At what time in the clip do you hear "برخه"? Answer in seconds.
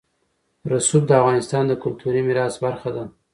2.65-2.89